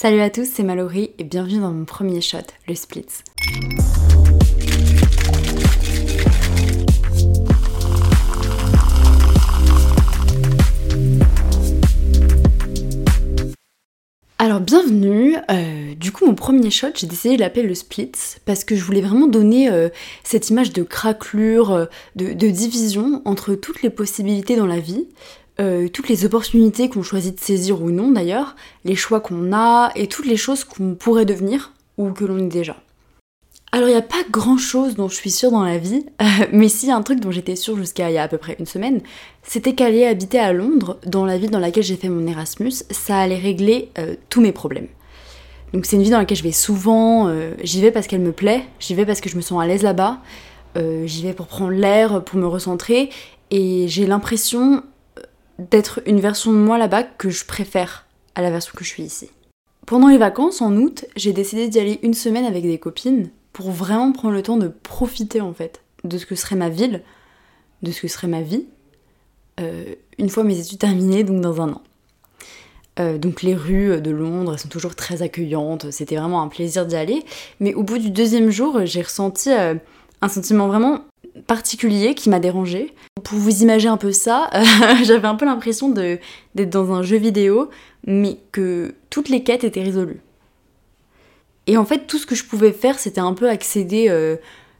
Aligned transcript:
Salut 0.00 0.20
à 0.20 0.30
tous, 0.30 0.44
c'est 0.44 0.62
Mallory 0.62 1.10
et 1.18 1.24
bienvenue 1.24 1.58
dans 1.58 1.72
mon 1.72 1.84
premier 1.84 2.20
shot, 2.20 2.38
le 2.68 2.76
Splits. 2.76 3.24
Alors 14.40 14.60
bienvenue, 14.60 15.34
euh, 15.50 15.94
du 15.96 16.12
coup 16.12 16.26
mon 16.26 16.36
premier 16.36 16.70
shot 16.70 16.86
j'ai 16.94 17.08
décidé 17.08 17.34
de 17.34 17.40
l'appeler 17.40 17.64
le 17.64 17.74
Splits 17.74 18.36
parce 18.44 18.62
que 18.62 18.76
je 18.76 18.84
voulais 18.84 19.00
vraiment 19.00 19.26
donner 19.26 19.68
euh, 19.68 19.88
cette 20.22 20.48
image 20.48 20.72
de 20.72 20.84
craquelure, 20.84 21.72
euh, 21.72 21.86
de, 22.14 22.32
division 22.32 23.20
entre 23.24 23.56
toutes 23.56 23.82
les 23.82 23.90
possibilités 23.90 24.54
dans 24.54 24.66
la 24.66 24.78
vie, 24.78 25.08
toutes 25.92 26.08
les 26.08 26.24
opportunités 26.24 26.88
qu'on 26.88 27.02
choisit 27.02 27.34
de 27.34 27.40
saisir 27.40 27.82
ou 27.82 27.90
non 27.90 28.12
d'ailleurs, 28.12 28.54
les 28.84 28.94
choix 28.94 29.20
qu'on 29.20 29.52
a 29.52 29.90
et 29.96 30.06
toutes 30.06 30.26
les 30.26 30.36
choses 30.36 30.62
qu'on 30.64 30.94
pourrait 30.94 31.24
devenir 31.24 31.72
ou 31.96 32.10
que 32.12 32.24
l'on 32.24 32.38
est 32.38 32.48
déjà. 32.48 32.76
Alors 33.70 33.88
il 33.88 33.92
n'y 33.92 33.98
a 33.98 34.02
pas 34.02 34.22
grand 34.30 34.56
chose 34.56 34.94
dont 34.94 35.08
je 35.08 35.14
suis 35.14 35.30
sûre 35.30 35.50
dans 35.50 35.62
la 35.62 35.76
vie, 35.76 36.06
mais 36.52 36.68
si 36.68 36.90
un 36.90 37.02
truc 37.02 37.20
dont 37.20 37.30
j'étais 37.30 37.56
sûre 37.56 37.76
jusqu'à 37.76 38.10
il 38.10 38.14
y 38.14 38.18
a 38.18 38.22
à 38.22 38.28
peu 38.28 38.38
près 38.38 38.56
une 38.58 38.66
semaine, 38.66 39.02
c'était 39.42 39.74
qu'aller 39.74 40.06
habiter 40.06 40.38
à 40.38 40.54
Londres, 40.54 40.98
dans 41.04 41.26
la 41.26 41.36
ville 41.36 41.50
dans 41.50 41.58
laquelle 41.58 41.82
j'ai 41.82 41.96
fait 41.96 42.08
mon 42.08 42.26
Erasmus, 42.26 42.72
ça 42.90 43.18
allait 43.18 43.38
régler 43.38 43.90
euh, 43.98 44.14
tous 44.30 44.40
mes 44.40 44.52
problèmes. 44.52 44.88
Donc 45.74 45.84
c'est 45.84 45.96
une 45.96 46.02
ville 46.02 46.12
dans 46.12 46.18
laquelle 46.18 46.38
je 46.38 46.42
vais 46.42 46.52
souvent, 46.52 47.28
euh, 47.28 47.52
j'y 47.62 47.82
vais 47.82 47.90
parce 47.90 48.06
qu'elle 48.06 48.22
me 48.22 48.32
plaît, 48.32 48.64
j'y 48.80 48.94
vais 48.94 49.04
parce 49.04 49.20
que 49.20 49.28
je 49.28 49.36
me 49.36 49.42
sens 49.42 49.62
à 49.62 49.66
l'aise 49.66 49.82
là-bas, 49.82 50.18
euh, 50.78 51.06
j'y 51.06 51.22
vais 51.22 51.34
pour 51.34 51.46
prendre 51.46 51.72
l'air, 51.72 52.24
pour 52.24 52.38
me 52.38 52.46
recentrer, 52.46 53.10
et 53.50 53.86
j'ai 53.86 54.06
l'impression 54.06 54.82
d'être 55.58 56.00
une 56.06 56.20
version 56.20 56.52
de 56.52 56.58
moi 56.58 56.78
là-bas 56.78 57.02
que 57.02 57.30
je 57.30 57.44
préfère 57.44 58.06
à 58.34 58.42
la 58.42 58.50
version 58.50 58.72
que 58.76 58.84
je 58.84 58.90
suis 58.90 59.02
ici. 59.02 59.30
Pendant 59.86 60.08
les 60.08 60.18
vacances, 60.18 60.60
en 60.62 60.76
août, 60.76 61.06
j'ai 61.16 61.32
décidé 61.32 61.68
d'y 61.68 61.80
aller 61.80 61.98
une 62.02 62.14
semaine 62.14 62.44
avec 62.44 62.62
des 62.62 62.78
copines, 62.78 63.30
pour 63.52 63.70
vraiment 63.70 64.12
prendre 64.12 64.34
le 64.34 64.42
temps 64.42 64.56
de 64.56 64.68
profiter 64.68 65.40
en 65.40 65.52
fait 65.52 65.82
de 66.04 66.16
ce 66.16 66.26
que 66.26 66.36
serait 66.36 66.54
ma 66.54 66.68
ville, 66.68 67.02
de 67.82 67.90
ce 67.90 68.00
que 68.00 68.06
serait 68.06 68.28
ma 68.28 68.40
vie, 68.40 68.66
euh, 69.58 69.94
une 70.18 70.28
fois 70.28 70.44
mes 70.44 70.60
études 70.60 70.78
terminées, 70.78 71.24
donc 71.24 71.40
dans 71.40 71.60
un 71.60 71.72
an. 71.72 71.82
Euh, 73.00 73.18
donc 73.18 73.42
les 73.42 73.54
rues 73.54 74.00
de 74.00 74.10
Londres 74.10 74.56
sont 74.58 74.68
toujours 74.68 74.94
très 74.94 75.22
accueillantes, 75.22 75.90
c'était 75.90 76.16
vraiment 76.16 76.42
un 76.42 76.48
plaisir 76.48 76.86
d'y 76.86 76.94
aller, 76.94 77.24
mais 77.58 77.74
au 77.74 77.82
bout 77.82 77.98
du 77.98 78.10
deuxième 78.10 78.50
jour, 78.50 78.84
j'ai 78.84 79.02
ressenti 79.02 79.50
euh, 79.50 79.74
un 80.20 80.28
sentiment 80.28 80.68
vraiment 80.68 81.00
particulier 81.46 82.14
qui 82.14 82.30
m'a 82.30 82.40
dérangé. 82.40 82.94
Pour 83.28 83.38
vous 83.38 83.60
imaginer 83.60 83.90
un 83.90 83.98
peu 83.98 84.10
ça, 84.10 84.48
j'avais 85.04 85.28
un 85.28 85.34
peu 85.34 85.44
l'impression 85.44 85.90
d'être 85.90 86.70
dans 86.70 86.92
un 86.92 87.02
jeu 87.02 87.18
vidéo, 87.18 87.68
mais 88.06 88.38
que 88.52 88.94
toutes 89.10 89.28
les 89.28 89.42
quêtes 89.42 89.64
étaient 89.64 89.82
résolues. 89.82 90.22
Et 91.66 91.76
en 91.76 91.84
fait, 91.84 92.06
tout 92.06 92.16
ce 92.16 92.24
que 92.24 92.34
je 92.34 92.44
pouvais 92.46 92.72
faire, 92.72 92.98
c'était 92.98 93.20
un 93.20 93.34
peu 93.34 93.50
accéder, 93.50 94.06
euh, 94.08 94.36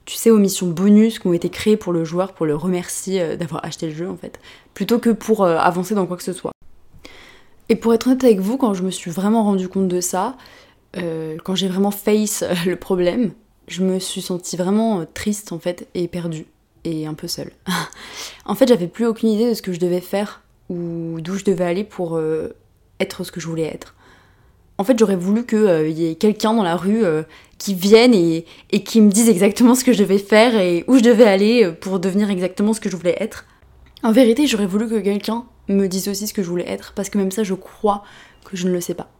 tu 0.06 0.14
sais, 0.16 0.30
aux 0.30 0.38
missions 0.38 0.68
bonus 0.68 1.18
qui 1.18 1.26
ont 1.26 1.34
été 1.34 1.50
créées 1.50 1.76
pour 1.76 1.92
le 1.92 2.04
joueur, 2.04 2.32
pour 2.32 2.46
le 2.46 2.56
remercier 2.56 3.20
euh, 3.20 3.36
d'avoir 3.36 3.62
acheté 3.66 3.88
le 3.88 3.94
jeu, 3.94 4.08
en 4.08 4.16
fait, 4.16 4.40
plutôt 4.72 4.98
que 4.98 5.10
pour 5.10 5.44
euh, 5.44 5.58
avancer 5.58 5.94
dans 5.94 6.06
quoi 6.06 6.16
que 6.16 6.22
ce 6.22 6.32
soit. 6.32 6.52
Et 7.68 7.76
pour 7.76 7.92
être 7.92 8.06
honnête 8.06 8.24
avec 8.24 8.40
vous, 8.40 8.56
quand 8.56 8.72
je 8.72 8.82
me 8.82 8.90
suis 8.90 9.10
vraiment 9.10 9.44
rendu 9.44 9.68
compte 9.68 9.88
de 9.88 10.00
ça, 10.00 10.38
quand 10.94 11.54
j'ai 11.54 11.68
vraiment 11.68 11.90
face 11.90 12.42
le 12.66 12.76
problème, 12.76 13.32
je 13.66 13.84
me 13.84 13.98
suis 13.98 14.22
sentie 14.22 14.56
vraiment 14.56 15.04
triste, 15.12 15.52
en 15.52 15.58
fait, 15.58 15.86
et 15.92 16.08
perdue, 16.08 16.46
et 16.84 17.06
un 17.06 17.14
peu 17.14 17.28
seule. 17.28 17.52
en 18.44 18.54
fait, 18.54 18.68
j'avais 18.68 18.88
plus 18.88 19.06
aucune 19.06 19.30
idée 19.30 19.50
de 19.50 19.54
ce 19.54 19.62
que 19.62 19.72
je 19.72 19.80
devais 19.80 20.00
faire, 20.00 20.42
ou 20.68 21.20
d'où 21.20 21.36
je 21.36 21.44
devais 21.44 21.64
aller 21.64 21.84
pour 21.84 22.20
être 23.00 23.24
ce 23.24 23.32
que 23.32 23.40
je 23.40 23.46
voulais 23.46 23.66
être. 23.66 23.94
En 24.80 24.84
fait, 24.84 24.96
j'aurais 24.96 25.16
voulu 25.16 25.44
qu'il 25.44 25.58
euh, 25.58 25.88
y 25.88 26.06
ait 26.06 26.14
quelqu'un 26.14 26.54
dans 26.54 26.62
la 26.62 26.76
rue 26.76 27.04
euh, 27.04 27.24
qui 27.58 27.74
vienne 27.74 28.14
et, 28.14 28.44
qui 28.84 29.00
me 29.00 29.10
dise 29.10 29.28
exactement 29.28 29.74
ce 29.74 29.82
que 29.82 29.92
je 29.92 29.98
devais 29.98 30.18
faire 30.18 30.56
et 30.56 30.84
où 30.86 30.96
je 30.96 31.02
devais 31.02 31.24
aller 31.24 31.64
euh, 31.64 31.72
pour 31.72 31.98
devenir 31.98 32.30
exactement 32.30 32.72
ce 32.72 32.80
que 32.80 32.88
je 32.88 32.96
voulais 32.96 33.16
être. 33.18 33.44
En 34.04 34.12
vérité, 34.12 34.46
j'aurais 34.46 34.66
voulu 34.66 34.88
que 34.88 35.00
quelqu'un 35.00 35.46
me 35.66 35.88
dise 35.88 36.06
aussi 36.06 36.28
ce 36.28 36.32
que 36.32 36.44
je 36.44 36.48
voulais 36.48 36.68
être, 36.70 36.92
parce 36.94 37.10
que 37.10 37.18
même 37.18 37.32
ça, 37.32 37.42
je 37.42 37.54
crois 37.54 38.04
que 38.44 38.56
je 38.56 38.68
ne 38.68 38.72
le 38.72 38.80
sais 38.80 38.94
pas. 38.94 39.10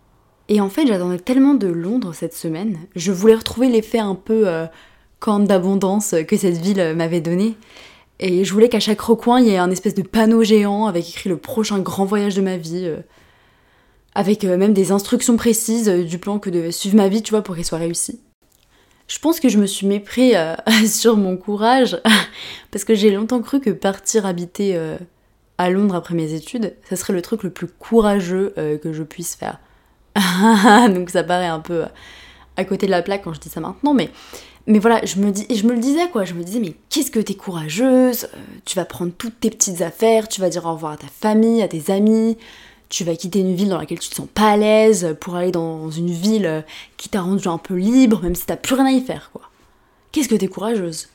Et 0.48 0.60
en 0.60 0.68
fait, 0.70 0.86
j'attendais 0.86 1.18
tellement 1.18 1.54
de 1.54 1.66
Londres 1.66 2.14
cette 2.14 2.34
semaine, 2.34 2.78
je 2.94 3.10
voulais 3.10 3.34
retrouver 3.34 3.68
l'effet 3.68 3.98
un 3.98 4.14
peu 4.14 4.46
camp 5.20 5.40
d'abondance 5.40 6.14
que 6.26 6.36
cette 6.36 6.58
ville 6.58 6.94
m'avait 6.96 7.20
donné. 7.20 7.56
Et 8.20 8.44
je 8.44 8.52
voulais 8.52 8.68
qu'à 8.68 8.80
chaque 8.80 9.00
recoin, 9.00 9.40
il 9.40 9.46
y 9.46 9.50
ait 9.50 9.58
un 9.58 9.70
espèce 9.70 9.94
de 9.94 10.02
panneau 10.02 10.42
géant 10.42 10.86
avec 10.86 11.08
écrit 11.08 11.28
le 11.28 11.36
prochain 11.36 11.78
grand 11.78 12.04
voyage 12.04 12.34
de 12.34 12.40
ma 12.40 12.56
vie 12.56 12.90
avec 14.18 14.42
euh, 14.42 14.56
même 14.56 14.72
des 14.72 14.90
instructions 14.90 15.36
précises 15.36 15.88
euh, 15.88 16.02
du 16.02 16.18
plan 16.18 16.40
que 16.40 16.50
devait 16.50 16.72
suivre 16.72 16.96
ma 16.96 17.08
vie, 17.08 17.22
tu 17.22 17.30
vois, 17.30 17.42
pour 17.42 17.54
qu'il 17.54 17.64
soit 17.64 17.78
réussi. 17.78 18.20
Je 19.06 19.18
pense 19.20 19.38
que 19.38 19.48
je 19.48 19.58
me 19.58 19.66
suis 19.66 19.86
mépris 19.86 20.34
euh, 20.34 20.56
sur 20.88 21.16
mon 21.16 21.36
courage, 21.36 22.00
parce 22.72 22.84
que 22.84 22.96
j'ai 22.96 23.12
longtemps 23.12 23.40
cru 23.40 23.60
que 23.60 23.70
partir 23.70 24.26
habiter 24.26 24.76
à 25.56 25.70
Londres 25.70 25.94
après 25.94 26.14
mes 26.14 26.34
études, 26.34 26.74
ça 26.88 26.96
serait 26.96 27.12
le 27.12 27.22
truc 27.22 27.44
le 27.44 27.50
plus 27.50 27.68
courageux 27.68 28.52
que 28.56 28.92
je 28.92 29.04
puisse 29.04 29.36
faire. 29.36 29.60
Donc 30.92 31.10
ça 31.10 31.22
paraît 31.22 31.46
un 31.46 31.60
peu 31.60 31.84
à 32.56 32.64
côté 32.64 32.86
de 32.86 32.90
la 32.90 33.02
plaque 33.02 33.22
quand 33.22 33.32
je 33.32 33.40
dis 33.40 33.48
ça 33.48 33.60
maintenant, 33.60 33.94
mais, 33.94 34.10
mais 34.68 34.78
voilà, 34.78 35.02
je 35.04 35.18
me, 35.18 35.32
dis, 35.32 35.46
je 35.50 35.66
me 35.66 35.72
le 35.72 35.80
disais 35.80 36.08
quoi, 36.10 36.26
je 36.26 36.34
me 36.34 36.44
disais 36.44 36.60
mais 36.60 36.74
qu'est-ce 36.90 37.10
que 37.10 37.18
t'es 37.18 37.34
courageuse, 37.34 38.28
tu 38.66 38.76
vas 38.76 38.84
prendre 38.84 39.12
toutes 39.16 39.40
tes 39.40 39.48
petites 39.48 39.80
affaires, 39.80 40.28
tu 40.28 40.42
vas 40.42 40.50
dire 40.50 40.66
au 40.66 40.74
revoir 40.74 40.92
à 40.92 40.96
ta 40.98 41.06
famille, 41.06 41.62
à 41.62 41.68
tes 41.68 41.90
amis, 41.90 42.36
tu 42.90 43.02
vas 43.02 43.16
quitter 43.16 43.40
une 43.40 43.54
ville 43.54 43.70
dans 43.70 43.78
laquelle 43.78 43.98
tu 43.98 44.10
te 44.10 44.14
sens 44.14 44.28
pas 44.32 44.50
à 44.50 44.56
l'aise 44.58 45.16
pour 45.20 45.36
aller 45.36 45.52
dans 45.52 45.90
une 45.90 46.10
ville 46.10 46.66
qui 46.98 47.08
t'a 47.08 47.22
rendu 47.22 47.48
un 47.48 47.56
peu 47.56 47.76
libre, 47.76 48.20
même 48.22 48.34
si 48.34 48.44
t'as 48.44 48.56
plus 48.56 48.74
rien 48.74 48.86
à 48.86 48.90
y 48.90 49.00
faire, 49.00 49.30
quoi. 49.32 49.42
Qu'est-ce 50.12 50.28
que 50.28 50.34
t'es 50.34 50.48
courageuse? 50.48 51.08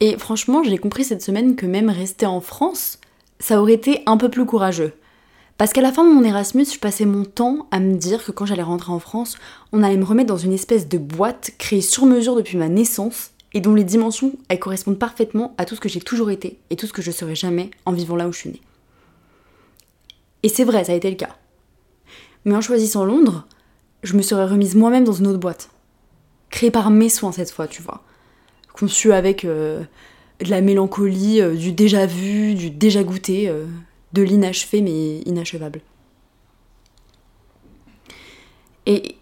Et 0.00 0.16
franchement, 0.16 0.62
j'ai 0.62 0.78
compris 0.78 1.04
cette 1.04 1.22
semaine 1.22 1.56
que 1.56 1.66
même 1.66 1.90
rester 1.90 2.24
en 2.24 2.40
France, 2.40 2.98
ça 3.38 3.60
aurait 3.60 3.74
été 3.74 4.02
un 4.06 4.16
peu 4.16 4.30
plus 4.30 4.46
courageux. 4.46 4.94
Parce 5.58 5.72
qu'à 5.72 5.80
la 5.80 5.92
fin 5.92 6.04
de 6.04 6.12
mon 6.12 6.22
Erasmus, 6.22 6.66
je 6.74 6.78
passais 6.78 7.06
mon 7.06 7.24
temps 7.24 7.66
à 7.70 7.80
me 7.80 7.96
dire 7.96 8.24
que 8.24 8.30
quand 8.30 8.44
j'allais 8.44 8.62
rentrer 8.62 8.92
en 8.92 8.98
France, 8.98 9.38
on 9.72 9.82
allait 9.82 9.96
me 9.96 10.04
remettre 10.04 10.28
dans 10.28 10.36
une 10.36 10.52
espèce 10.52 10.86
de 10.88 10.98
boîte 10.98 11.52
créée 11.58 11.80
sur 11.80 12.04
mesure 12.04 12.36
depuis 12.36 12.58
ma 12.58 12.68
naissance 12.68 13.30
et 13.54 13.60
dont 13.60 13.74
les 13.74 13.84
dimensions, 13.84 14.32
elles 14.48 14.58
correspondent 14.58 14.98
parfaitement 14.98 15.54
à 15.56 15.64
tout 15.64 15.74
ce 15.74 15.80
que 15.80 15.88
j'ai 15.88 16.00
toujours 16.00 16.30
été 16.30 16.58
et 16.68 16.76
tout 16.76 16.86
ce 16.86 16.92
que 16.92 17.00
je 17.00 17.10
serai 17.10 17.34
jamais 17.34 17.70
en 17.86 17.92
vivant 17.92 18.16
là 18.16 18.28
où 18.28 18.32
je 18.32 18.38
suis 18.38 18.50
née. 18.50 18.60
Et 20.42 20.50
c'est 20.50 20.64
vrai, 20.64 20.84
ça 20.84 20.92
a 20.92 20.96
été 20.96 21.08
le 21.08 21.16
cas. 21.16 21.36
Mais 22.44 22.54
en 22.54 22.60
choisissant 22.60 23.06
Londres, 23.06 23.46
je 24.02 24.14
me 24.14 24.22
serais 24.22 24.44
remise 24.44 24.74
moi-même 24.74 25.04
dans 25.04 25.12
une 25.12 25.26
autre 25.26 25.38
boîte. 25.38 25.70
Créée 26.50 26.70
par 26.70 26.90
mes 26.90 27.08
soins 27.08 27.32
cette 27.32 27.50
fois, 27.50 27.66
tu 27.66 27.80
vois. 27.80 28.04
Conçue 28.74 29.12
avec 29.12 29.46
euh, 29.46 29.82
de 30.40 30.50
la 30.50 30.60
mélancolie, 30.60 31.40
euh, 31.40 31.54
du 31.54 31.72
déjà 31.72 32.04
vu, 32.04 32.54
du 32.54 32.70
déjà 32.70 33.02
goûté, 33.02 33.48
euh, 33.48 33.64
de 34.12 34.22
l'inachevé 34.22 34.80
mais 34.82 35.18
inachevable. 35.20 35.80
Et, 38.86 39.16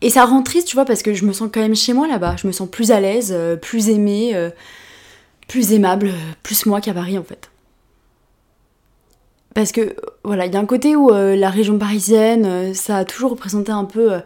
et 0.00 0.10
ça 0.10 0.24
rend 0.24 0.42
triste, 0.42 0.68
tu 0.68 0.76
vois, 0.76 0.84
parce 0.84 1.02
que 1.02 1.14
je 1.14 1.24
me 1.24 1.32
sens 1.32 1.48
quand 1.52 1.60
même 1.60 1.74
chez 1.74 1.92
moi 1.92 2.06
là-bas. 2.06 2.36
Je 2.36 2.46
me 2.46 2.52
sens 2.52 2.68
plus 2.68 2.90
à 2.90 3.00
l'aise, 3.00 3.36
plus 3.62 3.88
aimée, 3.88 4.50
plus 5.48 5.72
aimable, 5.72 6.12
plus 6.42 6.66
moi 6.66 6.80
qu'à 6.80 6.92
Paris 6.92 7.18
en 7.18 7.24
fait. 7.24 7.50
Parce 9.58 9.72
que 9.72 9.96
voilà, 10.22 10.46
il 10.46 10.54
y 10.54 10.56
a 10.56 10.60
un 10.60 10.66
côté 10.66 10.94
où 10.94 11.10
euh, 11.10 11.34
la 11.34 11.50
région 11.50 11.78
parisienne, 11.78 12.46
euh, 12.46 12.74
ça 12.74 12.98
a 12.98 13.04
toujours 13.04 13.32
représenté 13.32 13.72
un 13.72 13.86
peu 13.86 14.12
euh, 14.12 14.20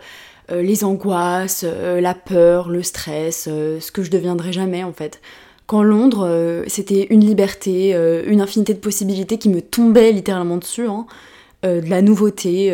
les 0.63 0.85
angoisses, 0.85 1.65
la 1.65 2.13
peur, 2.13 2.69
le 2.69 2.83
stress, 2.83 3.45
ce 3.45 3.91
que 3.93 4.03
je 4.03 4.11
deviendrai 4.11 4.53
jamais 4.53 4.85
en 4.85 4.93
fait. 4.93 5.23
Quand 5.73 5.83
Londres, 5.83 6.65
c'était 6.67 7.07
une 7.09 7.25
liberté, 7.25 7.95
une 8.27 8.43
infinité 8.43 8.75
de 8.75 8.79
possibilités 8.79 9.39
qui 9.39 9.49
me 9.49 9.63
tombaient 9.63 10.13
littéralement 10.13 10.59
dessus, 10.59 10.87
hein, 10.87 11.07
de 11.63 11.89
la 11.89 12.03
nouveauté. 12.03 12.67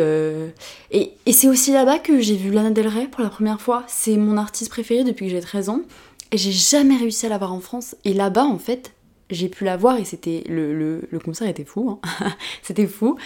Et, 0.91 1.13
et 1.25 1.31
c'est 1.31 1.47
aussi 1.47 1.71
là-bas 1.71 1.99
que 1.99 2.19
j'ai 2.19 2.35
vu 2.35 2.51
Lana 2.51 2.71
Del 2.71 2.89
Rey 2.89 3.07
pour 3.09 3.23
la 3.23 3.29
première 3.29 3.61
fois. 3.61 3.83
C'est 3.87 4.17
mon 4.17 4.35
artiste 4.35 4.69
préféré 4.69 5.05
depuis 5.05 5.27
que 5.27 5.31
j'ai 5.31 5.39
13 5.39 5.69
ans. 5.69 5.81
Et 6.33 6.37
j'ai 6.37 6.51
jamais 6.51 6.97
réussi 6.97 7.25
à 7.25 7.29
la 7.29 7.37
voir 7.37 7.53
en 7.53 7.61
France. 7.61 7.95
Et 8.03 8.13
là-bas, 8.13 8.43
en 8.43 8.59
fait, 8.59 8.91
j'ai 9.29 9.49
pu 9.49 9.63
la 9.63 9.77
voir 9.77 9.97
et 9.97 10.05
c'était 10.05 10.43
le, 10.47 11.01
le, 11.09 11.19
concert 11.19 11.47
était 11.47 11.65
fou, 11.65 11.89
hein. 11.89 12.29
c'était 12.61 12.87
fou. 12.87 13.17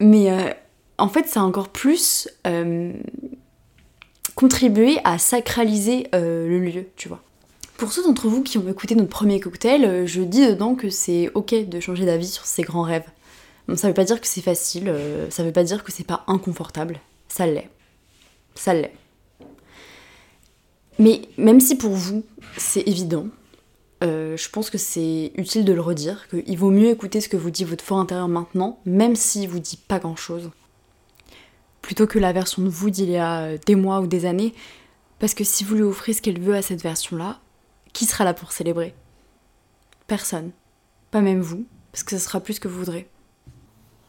Mais 0.00 0.30
euh, 0.30 0.52
en 0.98 1.08
fait, 1.08 1.26
ça 1.28 1.40
a 1.40 1.42
encore 1.44 1.68
plus 1.68 2.28
euh, 2.46 2.92
contribué 4.34 4.98
à 5.04 5.18
sacraliser 5.18 6.08
euh, 6.14 6.48
le 6.48 6.58
lieu, 6.60 6.86
tu 6.96 7.08
vois. 7.08 7.22
Pour 7.82 7.92
ceux 7.92 8.04
d'entre 8.04 8.28
vous 8.28 8.44
qui 8.44 8.58
ont 8.58 8.68
écouté 8.68 8.94
notre 8.94 9.08
premier 9.08 9.40
cocktail, 9.40 10.06
je 10.06 10.22
dis 10.22 10.46
dedans 10.46 10.76
que 10.76 10.88
c'est 10.88 11.32
ok 11.34 11.68
de 11.68 11.80
changer 11.80 12.06
d'avis 12.06 12.28
sur 12.28 12.46
ses 12.46 12.62
grands 12.62 12.84
rêves. 12.84 13.08
Bon, 13.66 13.76
ça 13.76 13.88
veut 13.88 13.92
pas 13.92 14.04
dire 14.04 14.20
que 14.20 14.28
c'est 14.28 14.40
facile, 14.40 14.94
ça 15.30 15.42
veut 15.42 15.50
pas 15.50 15.64
dire 15.64 15.82
que 15.82 15.90
c'est 15.90 16.06
pas 16.06 16.22
inconfortable, 16.28 17.00
ça 17.26 17.44
l'est. 17.44 17.68
Ça 18.54 18.72
l'est. 18.72 18.92
Mais 21.00 21.22
même 21.36 21.58
si 21.58 21.74
pour 21.74 21.90
vous 21.90 22.22
c'est 22.56 22.86
évident, 22.86 23.26
euh, 24.04 24.36
je 24.36 24.48
pense 24.48 24.70
que 24.70 24.78
c'est 24.78 25.32
utile 25.34 25.64
de 25.64 25.72
le 25.72 25.80
redire, 25.80 26.28
qu'il 26.28 26.56
vaut 26.56 26.70
mieux 26.70 26.90
écouter 26.90 27.20
ce 27.20 27.28
que 27.28 27.36
vous 27.36 27.50
dit 27.50 27.64
votre 27.64 27.82
fort 27.82 27.98
intérieur 27.98 28.28
maintenant, 28.28 28.78
même 28.86 29.16
s'il 29.16 29.48
vous 29.48 29.58
dit 29.58 29.76
pas 29.76 29.98
grand 29.98 30.14
chose, 30.14 30.52
plutôt 31.80 32.06
que 32.06 32.20
la 32.20 32.32
version 32.32 32.62
de 32.62 32.68
vous 32.68 32.90
d'il 32.90 33.10
y 33.10 33.18
a 33.18 33.58
des 33.58 33.74
mois 33.74 33.98
ou 33.98 34.06
des 34.06 34.24
années. 34.24 34.54
Parce 35.18 35.34
que 35.34 35.42
si 35.42 35.64
vous 35.64 35.74
lui 35.74 35.82
offrez 35.82 36.12
ce 36.12 36.22
qu'elle 36.22 36.38
veut 36.38 36.54
à 36.54 36.62
cette 36.62 36.80
version-là, 36.80 37.40
qui 37.92 38.06
sera 38.06 38.24
là 38.24 38.34
pour 38.34 38.52
célébrer? 38.52 38.94
Personne. 40.06 40.50
Pas 41.10 41.20
même 41.20 41.40
vous, 41.40 41.64
parce 41.92 42.04
que 42.04 42.16
ce 42.16 42.24
sera 42.24 42.40
plus 42.40 42.58
que 42.58 42.68
vous 42.68 42.78
voudrez. 42.78 43.08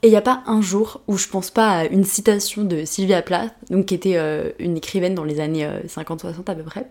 Et 0.01 0.07
il 0.07 0.09
n'y 0.09 0.17
a 0.17 0.21
pas 0.21 0.43
un 0.47 0.61
jour 0.61 1.01
où 1.07 1.17
je 1.17 1.27
pense 1.27 1.49
pas 1.49 1.69
à 1.69 1.85
une 1.85 2.03
citation 2.03 2.63
de 2.63 2.83
Sylvia 2.83 3.21
Plath, 3.21 3.53
qui 3.87 3.93
était 3.93 4.17
euh, 4.17 4.51
une 4.59 4.75
écrivaine 4.75 5.15
dans 5.15 5.23
les 5.23 5.39
années 5.39 5.65
50-60 5.87 6.25
euh, 6.25 6.51
à 6.51 6.55
peu 6.55 6.63
près. 6.63 6.89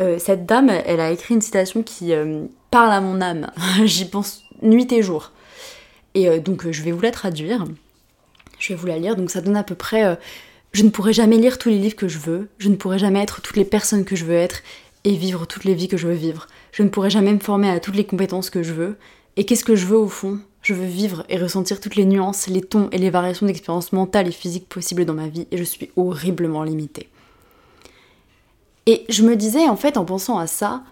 Euh, 0.00 0.18
cette 0.18 0.44
dame, 0.44 0.68
elle 0.68 1.00
a 1.00 1.10
écrit 1.10 1.34
une 1.34 1.40
citation 1.40 1.82
qui 1.82 2.12
parle 2.70 2.92
à 2.92 3.00
mon 3.00 3.20
âme. 3.20 3.50
J'y 3.84 4.04
pense 4.04 4.42
nuit 4.62 4.90
et 4.92 5.02
jour. 5.02 5.32
Et 6.14 6.40
donc 6.40 6.70
je 6.70 6.82
vais 6.82 6.92
vous 6.92 7.00
la 7.00 7.10
traduire. 7.10 7.64
Je 8.58 8.72
vais 8.72 8.74
vous 8.74 8.86
la 8.86 8.98
lire. 8.98 9.16
Donc 9.16 9.30
ça 9.30 9.40
donne 9.40 9.56
à 9.56 9.62
peu 9.62 9.74
près 9.74 10.18
je 10.72 10.84
ne 10.84 10.90
pourrai 10.90 11.12
jamais 11.12 11.36
lire 11.36 11.58
tous 11.58 11.68
les 11.68 11.78
livres 11.78 11.96
que 11.96 12.08
je 12.08 12.18
veux, 12.18 12.48
je 12.58 12.68
ne 12.68 12.76
pourrai 12.76 12.98
jamais 12.98 13.22
être 13.22 13.40
toutes 13.40 13.56
les 13.56 13.64
personnes 13.64 14.04
que 14.04 14.14
je 14.14 14.24
veux 14.24 14.34
être 14.34 14.62
et 15.04 15.14
vivre 15.14 15.46
toutes 15.46 15.64
les 15.64 15.74
vies 15.74 15.88
que 15.88 15.96
je 15.96 16.06
veux 16.06 16.14
vivre. 16.14 16.46
Je 16.72 16.82
ne 16.82 16.88
pourrai 16.88 17.10
jamais 17.10 17.32
me 17.32 17.40
former 17.40 17.70
à 17.70 17.80
toutes 17.80 17.96
les 17.96 18.06
compétences 18.06 18.50
que 18.50 18.62
je 18.62 18.72
veux. 18.72 18.98
Et 19.36 19.44
qu'est-ce 19.44 19.64
que 19.64 19.76
je 19.76 19.86
veux 19.86 19.96
au 19.96 20.08
fond? 20.08 20.40
Je 20.62 20.74
veux 20.74 20.86
vivre 20.86 21.24
et 21.28 21.38
ressentir 21.38 21.80
toutes 21.80 21.96
les 21.96 22.04
nuances, 22.04 22.46
les 22.46 22.60
tons 22.60 22.88
et 22.92 22.98
les 22.98 23.10
variations 23.10 23.46
d'expérience 23.46 23.92
mentale 23.92 24.28
et 24.28 24.32
physique 24.32 24.68
possibles 24.68 25.06
dans 25.06 25.14
ma 25.14 25.28
vie 25.28 25.46
et 25.50 25.56
je 25.56 25.64
suis 25.64 25.90
horriblement 25.96 26.62
limitée. 26.62 27.08
Et 28.86 29.04
je 29.08 29.22
me 29.22 29.36
disais 29.36 29.68
en 29.68 29.76
fait 29.76 29.96
en 29.96 30.04
pensant 30.04 30.38
à 30.38 30.46
ça, 30.46 30.82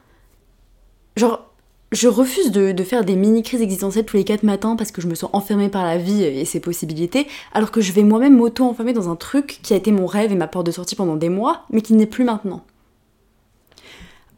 genre 1.17 1.49
je 1.91 2.09
refuse 2.09 2.51
de, 2.51 2.83
faire 2.85 3.05
des 3.05 3.17
mini-crises 3.17 3.63
existentielles 3.63 4.05
tous 4.05 4.17
les 4.17 4.25
quatre 4.25 4.43
matins 4.43 4.77
parce 4.77 4.91
que 4.91 5.01
je 5.01 5.07
me 5.07 5.15
sens 5.15 5.31
enfermée 5.33 5.71
par 5.71 5.85
la 5.85 5.97
vie 5.97 6.23
et 6.23 6.45
ses 6.45 6.61
possibilités, 6.61 7.27
alors 7.53 7.71
que 7.71 7.81
je 7.81 7.93
vais 7.93 8.03
moi-même 8.03 8.37
m'auto-enfermer 8.37 8.93
dans 8.93 9.09
un 9.09 9.17
truc 9.17 9.61
qui 9.63 9.73
a 9.73 9.77
été 9.77 9.91
mon 9.91 10.07
rêve 10.07 10.31
et 10.31 10.37
ma 10.37 10.49
porte 10.49 10.67
de 10.67 10.71
sortie 10.71 10.97
pendant 10.97 11.17
des 11.17 11.31
mois, 11.31 11.65
mais 11.71 11.81
qui 11.81 11.95
n'est 11.95 12.07
plus 12.07 12.25
maintenant. 12.25 12.63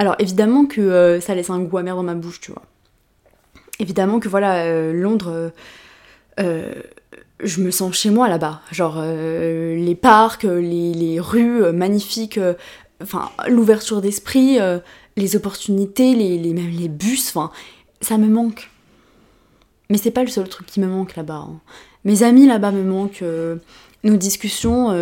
Alors 0.00 0.16
évidemment 0.18 0.64
que 0.64 0.80
euh, 0.80 1.20
ça 1.20 1.34
laisse 1.34 1.50
un 1.50 1.60
goût 1.60 1.76
amer 1.76 1.94
dans 1.94 2.02
ma 2.02 2.14
bouche, 2.14 2.40
tu 2.40 2.52
vois. 2.52 2.62
Évidemment 3.80 4.18
que 4.18 4.30
voilà, 4.30 4.64
euh, 4.64 4.94
Londres, 4.94 5.52
euh, 6.40 6.72
je 7.40 7.60
me 7.60 7.70
sens 7.70 7.94
chez 7.94 8.08
moi 8.08 8.26
là-bas. 8.26 8.62
Genre 8.72 9.02
les 9.02 9.94
parcs, 9.94 10.44
les, 10.44 10.94
les 10.94 11.20
rues 11.20 11.70
magnifiques, 11.72 12.40
enfin 13.02 13.28
l'ouverture 13.46 14.00
d'esprit, 14.00 14.58
les 15.16 15.36
opportunités, 15.36 16.14
les, 16.14 16.38
les, 16.38 16.54
même 16.54 16.70
les 16.70 16.88
bus, 16.88 17.28
enfin, 17.28 17.50
ça 18.00 18.16
me 18.16 18.26
manque. 18.26 18.70
Mais 19.90 19.98
c'est 19.98 20.10
pas 20.10 20.22
le 20.22 20.30
seul 20.30 20.48
truc 20.48 20.66
qui 20.66 20.80
me 20.80 20.86
manque 20.86 21.14
là-bas. 21.14 21.46
Hein. 21.46 21.60
Mes 22.06 22.22
amis 22.22 22.46
là-bas 22.46 22.70
me 22.70 22.84
manquent, 22.84 23.24
nos 24.02 24.16
discussions, 24.16 24.92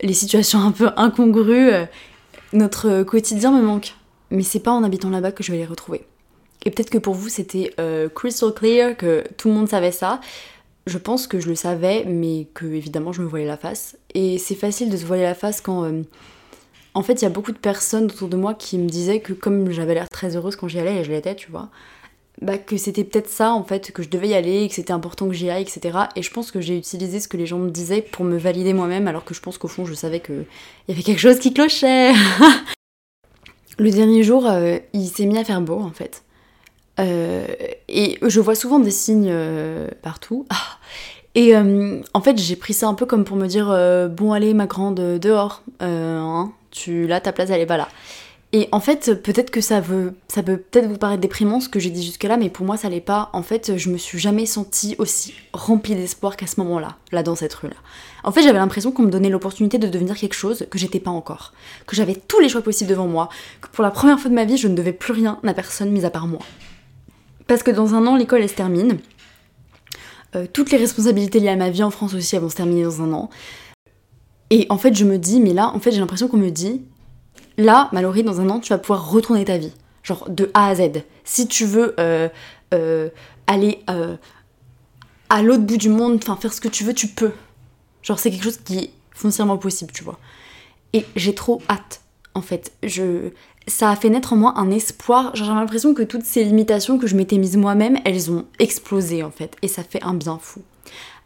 les 0.00 0.14
situations 0.14 0.60
un 0.60 0.70
peu 0.70 0.90
incongrues, 0.96 1.72
notre 2.52 3.02
quotidien 3.02 3.50
me 3.50 3.62
manque. 3.62 3.94
Mais 4.30 4.42
c'est 4.42 4.60
pas 4.60 4.72
en 4.72 4.84
habitant 4.84 5.10
là-bas 5.10 5.32
que 5.32 5.42
je 5.42 5.52
vais 5.52 5.58
les 5.58 5.66
retrouver. 5.66 6.04
Et 6.64 6.70
peut-être 6.70 6.90
que 6.90 6.98
pour 6.98 7.14
vous 7.14 7.28
c'était 7.28 7.74
crystal 8.14 8.52
clear, 8.52 8.96
que 8.96 9.24
tout 9.36 9.48
le 9.48 9.54
monde 9.54 9.68
savait 9.68 9.92
ça. 9.92 10.20
Je 10.86 10.98
pense 10.98 11.26
que 11.26 11.40
je 11.40 11.48
le 11.48 11.54
savais, 11.54 12.04
mais 12.06 12.46
que 12.54 12.66
évidemment 12.66 13.12
je 13.12 13.22
me 13.22 13.26
voilais 13.26 13.46
la 13.46 13.56
face. 13.56 13.96
Et 14.14 14.38
c'est 14.38 14.54
facile 14.54 14.90
de 14.90 14.96
se 14.96 15.04
voiler 15.04 15.22
la 15.22 15.34
face 15.34 15.60
quand 15.60 15.84
en 16.94 17.02
fait, 17.02 17.14
il 17.14 17.22
y 17.22 17.26
a 17.26 17.30
beaucoup 17.30 17.52
de 17.52 17.58
personnes 17.58 18.06
autour 18.06 18.28
de 18.28 18.36
moi 18.36 18.54
qui 18.54 18.78
me 18.78 18.88
disaient 18.88 19.20
que 19.20 19.32
comme 19.32 19.70
j'avais 19.70 19.94
l'air 19.94 20.08
très 20.08 20.36
heureuse 20.36 20.56
quand 20.56 20.68
j'y 20.68 20.78
allais, 20.78 20.96
et 21.00 21.04
je 21.04 21.12
l'étais, 21.12 21.36
tu 21.36 21.50
vois, 21.50 21.68
bah 22.42 22.58
que 22.58 22.76
c'était 22.76 23.04
peut-être 23.04 23.28
ça 23.28 23.52
en 23.52 23.64
fait, 23.64 23.92
que 23.92 24.02
je 24.02 24.08
devais 24.08 24.28
y 24.28 24.34
aller, 24.34 24.68
que 24.68 24.74
c'était 24.74 24.92
important 24.92 25.28
que 25.28 25.34
j'y 25.34 25.50
aille, 25.50 25.62
etc. 25.62 25.98
Et 26.16 26.22
je 26.22 26.30
pense 26.32 26.50
que 26.50 26.60
j'ai 26.60 26.76
utilisé 26.76 27.20
ce 27.20 27.28
que 27.28 27.36
les 27.36 27.46
gens 27.46 27.58
me 27.58 27.70
disaient 27.70 28.02
pour 28.02 28.24
me 28.24 28.36
valider 28.38 28.72
moi-même, 28.72 29.06
alors 29.06 29.24
que 29.24 29.34
je 29.34 29.40
pense 29.40 29.58
qu'au 29.58 29.68
fond, 29.68 29.84
je 29.86 29.94
savais 29.94 30.20
qu'il 30.20 30.46
y 30.88 30.92
avait 30.92 31.02
quelque 31.02 31.20
chose 31.20 31.38
qui 31.38 31.54
clochait. 31.54 32.12
Le 33.80 33.90
dernier 33.90 34.22
jour, 34.22 34.46
euh, 34.46 34.76
il 34.92 35.08
s'est 35.08 35.24
mis 35.24 35.38
à 35.38 35.44
faire 35.44 35.62
beau 35.62 35.80
en 35.80 35.90
fait. 35.90 36.22
Euh, 36.98 37.46
et 37.88 38.18
je 38.20 38.38
vois 38.38 38.54
souvent 38.54 38.78
des 38.78 38.90
signes 38.90 39.30
euh, 39.30 39.88
partout. 40.02 40.46
Ah. 40.54 40.78
Et 41.36 41.54
en 41.56 42.20
fait, 42.22 42.36
j'ai 42.38 42.56
pris 42.56 42.74
ça 42.74 42.88
un 42.88 42.94
peu 42.94 43.06
comme 43.06 43.24
pour 43.24 43.36
me 43.36 43.46
dire 43.46 43.66
bon 44.10 44.32
allez 44.32 44.52
ma 44.52 44.66
grande 44.66 44.96
dehors, 44.96 45.62
hein, 45.78 46.50
tu 46.72 47.06
là 47.06 47.20
ta 47.20 47.30
place 47.30 47.50
elle 47.50 47.60
est 47.60 47.66
pas 47.66 47.76
là. 47.76 47.86
Et 48.52 48.68
en 48.72 48.80
fait, 48.80 49.22
peut-être 49.22 49.52
que 49.52 49.60
ça 49.60 49.80
peut 49.80 50.12
peut-être 50.34 50.88
vous 50.88 50.98
paraître 50.98 51.20
déprimant 51.20 51.60
ce 51.60 51.68
que 51.68 51.78
j'ai 51.78 51.90
dit 51.90 52.04
jusque-là, 52.04 52.36
mais 52.36 52.50
pour 52.50 52.66
moi 52.66 52.76
ça 52.76 52.88
l'est 52.88 53.00
pas. 53.00 53.30
En 53.32 53.44
fait, 53.44 53.76
je 53.76 53.90
me 53.90 53.96
suis 53.96 54.18
jamais 54.18 54.44
sentie 54.44 54.96
aussi 54.98 55.34
remplie 55.52 55.94
d'espoir 55.94 56.36
qu'à 56.36 56.48
ce 56.48 56.58
moment-là, 56.58 56.96
là 57.12 57.22
dans 57.22 57.36
cette 57.36 57.54
rue-là. 57.54 57.76
En 58.24 58.32
fait, 58.32 58.42
j'avais 58.42 58.58
l'impression 58.58 58.90
qu'on 58.90 59.02
me 59.02 59.10
donnait 59.10 59.28
l'opportunité 59.28 59.78
de 59.78 59.86
devenir 59.86 60.16
quelque 60.16 60.34
chose 60.34 60.66
que 60.68 60.78
j'étais 60.78 60.98
pas 60.98 61.12
encore, 61.12 61.52
que 61.86 61.94
j'avais 61.94 62.16
tous 62.16 62.40
les 62.40 62.48
choix 62.48 62.60
possibles 62.60 62.90
devant 62.90 63.06
moi, 63.06 63.28
que 63.60 63.68
pour 63.68 63.84
la 63.84 63.92
première 63.92 64.18
fois 64.18 64.30
de 64.30 64.34
ma 64.34 64.44
vie, 64.44 64.56
je 64.56 64.66
ne 64.66 64.74
devais 64.74 64.92
plus 64.92 65.12
rien 65.12 65.38
à 65.46 65.54
personne 65.54 65.90
mis 65.90 66.04
à 66.04 66.10
part 66.10 66.26
moi. 66.26 66.40
Parce 67.46 67.62
que 67.62 67.70
dans 67.70 67.94
un 67.94 68.04
an, 68.08 68.16
l'école 68.16 68.42
elle 68.42 68.48
se 68.48 68.54
termine. 68.54 68.98
Euh, 70.34 70.46
toutes 70.52 70.72
les 70.72 70.78
responsabilités 70.78 71.38
liées 71.38 71.48
à 71.48 71.56
ma 71.56 71.70
vie 71.70 71.82
en 71.82 71.90
France 71.90 72.14
aussi 72.14 72.34
elles 72.34 72.42
vont 72.42 72.48
se 72.48 72.56
terminer 72.56 72.82
dans 72.82 73.02
un 73.02 73.12
an. 73.12 73.30
Et 74.50 74.66
en 74.70 74.78
fait, 74.78 74.94
je 74.94 75.04
me 75.04 75.18
dis, 75.18 75.38
mais 75.38 75.54
là, 75.54 75.68
en 75.68 75.78
fait, 75.78 75.92
j'ai 75.92 76.00
l'impression 76.00 76.26
qu'on 76.26 76.36
me 76.36 76.50
dit, 76.50 76.82
là, 77.60 77.88
Mallory, 77.92 78.22
dans 78.22 78.40
un 78.40 78.48
an, 78.50 78.60
tu 78.60 78.70
vas 78.70 78.78
pouvoir 78.78 79.10
retourner 79.10 79.44
ta 79.44 79.58
vie. 79.58 79.72
Genre 80.02 80.28
de 80.28 80.50
A 80.54 80.68
à 80.68 80.74
Z. 80.74 81.02
Si 81.24 81.46
tu 81.46 81.64
veux 81.66 81.94
euh, 82.00 82.28
euh, 82.74 83.08
aller 83.46 83.82
euh, 83.90 84.16
à 85.28 85.42
l'autre 85.42 85.62
bout 85.62 85.76
du 85.76 85.88
monde, 85.88 86.18
enfin 86.22 86.36
faire 86.36 86.52
ce 86.52 86.60
que 86.60 86.68
tu 86.68 86.84
veux, 86.84 86.94
tu 86.94 87.08
peux. 87.08 87.32
Genre 88.02 88.18
c'est 88.18 88.30
quelque 88.30 88.44
chose 88.44 88.58
qui 88.58 88.78
est 88.78 88.90
foncièrement 89.12 89.58
possible, 89.58 89.92
tu 89.92 90.04
vois. 90.04 90.18
Et 90.92 91.04
j'ai 91.16 91.34
trop 91.34 91.62
hâte, 91.68 92.00
en 92.34 92.42
fait. 92.42 92.72
Je... 92.82 93.30
Ça 93.68 93.90
a 93.90 93.96
fait 93.96 94.08
naître 94.08 94.32
en 94.32 94.36
moi 94.36 94.54
un 94.56 94.70
espoir. 94.70 95.30
J'ai 95.34 95.44
l'impression 95.44 95.94
que 95.94 96.02
toutes 96.02 96.24
ces 96.24 96.42
limitations 96.42 96.98
que 96.98 97.06
je 97.06 97.14
m'étais 97.14 97.38
mise 97.38 97.56
moi-même, 97.56 97.98
elles 98.04 98.30
ont 98.30 98.46
explosé, 98.58 99.22
en 99.22 99.30
fait. 99.30 99.54
Et 99.62 99.68
ça 99.68 99.84
fait 99.84 100.02
un 100.02 100.14
bien 100.14 100.38
fou. 100.40 100.62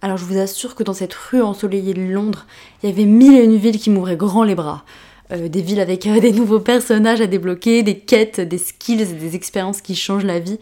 Alors 0.03 0.19
je 0.19 0.25
vous 0.27 0.37
assure 0.37 0.75
que 0.75 0.83
dans 0.83 0.93
cette 0.93 1.15
rue 1.15 1.41
ensoleillée 1.41 1.95
de 1.95 2.03
Londres, 2.03 2.45
il 2.83 2.91
y 2.91 2.93
avait 2.93 3.07
mille 3.07 3.35
et 3.35 3.45
une 3.45 3.57
villes 3.57 3.79
qui 3.79 3.89
m'ouvraient 3.89 4.17
grand 4.17 4.45
les 4.45 4.55
bras. 4.55 4.85
Euh, 5.33 5.49
des 5.49 5.63
villes 5.63 5.81
avec 5.81 6.07
euh, 6.07 6.21
des 6.21 6.33
nouveaux 6.33 6.61
personnages 6.61 7.21
à 7.23 7.27
débloquer, 7.27 7.83
des 7.83 7.99
quêtes, 7.99 8.41
des 8.41 8.59
skills 8.59 9.01
et 9.01 9.07
des 9.07 9.35
expériences 9.35 9.81
qui 9.81 9.95
changent 9.95 10.25
la 10.25 10.39
vie. 10.39 10.59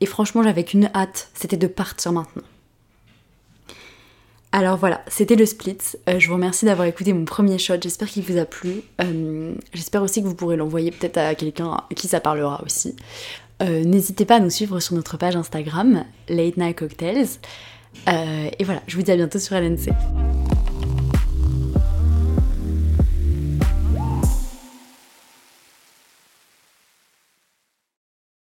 Et 0.00 0.06
franchement, 0.06 0.42
j'avais 0.42 0.62
qu'une 0.62 0.88
hâte, 0.94 1.30
c'était 1.34 1.56
de 1.56 1.66
partir 1.66 2.12
maintenant. 2.12 2.42
Alors 4.52 4.76
voilà, 4.76 5.02
c'était 5.08 5.34
le 5.34 5.46
split. 5.46 5.78
Euh, 6.08 6.20
je 6.20 6.28
vous 6.28 6.34
remercie 6.34 6.64
d'avoir 6.64 6.86
écouté 6.86 7.12
mon 7.12 7.24
premier 7.24 7.58
shot. 7.58 7.74
J'espère 7.82 8.08
qu'il 8.08 8.22
vous 8.22 8.38
a 8.38 8.44
plu. 8.44 8.82
J'espère 9.72 10.02
aussi 10.02 10.22
que 10.22 10.28
vous 10.28 10.36
pourrez 10.36 10.56
l'envoyer 10.56 10.92
peut-être 10.92 11.18
à 11.18 11.34
quelqu'un 11.34 11.72
à 11.72 11.86
qui 11.96 12.06
ça 12.06 12.20
parlera 12.20 12.62
aussi. 12.64 12.94
N'hésitez 13.60 14.26
pas 14.26 14.36
à 14.36 14.40
nous 14.40 14.50
suivre 14.50 14.78
sur 14.78 14.94
notre 14.94 15.16
page 15.16 15.36
Instagram, 15.36 16.04
Late 16.28 16.56
Night 16.58 16.76
Cocktails. 16.76 17.26
Et 18.06 18.64
voilà, 18.64 18.82
je 18.86 18.96
vous 18.96 19.02
dis 19.02 19.10
à 19.10 19.16
bientôt 19.16 19.38
sur 19.38 19.56
LNC. 19.56 19.90